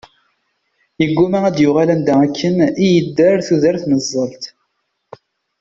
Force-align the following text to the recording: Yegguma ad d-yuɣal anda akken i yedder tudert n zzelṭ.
Yegguma 0.99 1.39
ad 1.47 1.53
d-yuɣal 1.55 1.89
anda 1.93 2.13
akken 2.25 2.55
i 2.83 2.85
yedder 2.93 3.35
tudert 3.47 3.83
n 3.87 3.93
zzelṭ. 4.03 4.43